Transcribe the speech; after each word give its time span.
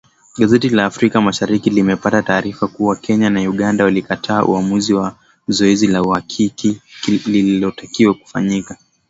Gazeti 0.37 0.69
la 0.69 0.85
Africa 0.85 1.15
Mashariki 1.19 1.69
limepata 1.69 2.21
taarifa 2.23 2.67
kuwa 2.67 2.95
Kenya 2.95 3.29
na 3.29 3.41
Uganda 3.41 3.83
walikataa 3.83 4.43
uamuzi 4.45 4.93
wa 4.93 5.15
zoezi 5.47 5.87
la 5.87 6.01
uhakiki 6.01 6.81
lililotakiwa 7.25 8.13
kufanyika 8.13 8.77